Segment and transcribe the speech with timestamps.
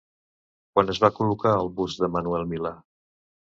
[0.77, 2.75] Quan es va col·locar el bust de Manuel Milà?